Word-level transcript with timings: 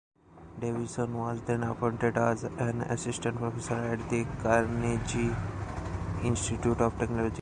Davisson 0.59 1.13
was 1.15 1.41
then 1.43 1.61
appointed 1.61 2.17
as 2.17 2.43
an 2.43 2.81
assistant 2.81 3.37
professor 3.37 3.75
at 3.75 4.09
the 4.09 4.25
Carnegie 4.41 5.31
Institute 6.23 6.81
of 6.81 6.97
Technology. 6.97 7.29